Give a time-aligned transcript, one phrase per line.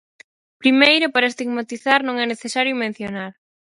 [0.61, 3.31] Primeiro, para estigmatizar non é necesario mencionar.